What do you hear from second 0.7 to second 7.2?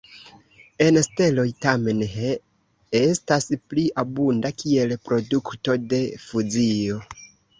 En steloj, tamen, He estas pli abunda, kiel produkto de fuzio.